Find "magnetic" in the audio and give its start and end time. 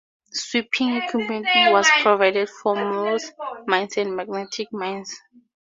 4.15-4.73